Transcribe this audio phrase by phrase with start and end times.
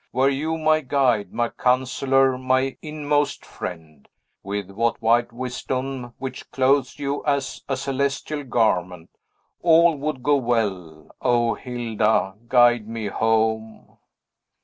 [0.11, 4.07] Were you my guide, my counsellor, my inmost friend,
[4.41, 9.11] with that white wisdom which clothes you as a celestial garment,
[9.61, 11.11] all would go well.
[11.21, 13.99] O Hilda, guide me home!"